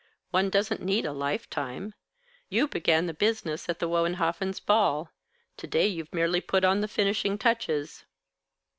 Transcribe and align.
One 0.31 0.49
doesn't 0.49 0.81
need 0.81 1.05
a 1.05 1.13
lifetime. 1.13 1.93
You 2.49 2.67
began 2.67 3.05
the 3.05 3.13
business 3.13 3.69
at 3.69 3.77
the 3.77 3.87
Wohenhoffens' 3.87 4.59
ball. 4.59 5.11
To 5.57 5.67
day 5.67 5.85
you've 5.85 6.11
merely 6.11 6.41
put 6.41 6.63
on 6.63 6.81
the 6.81 6.87
finishing 6.87 7.37
touches." 7.37 8.03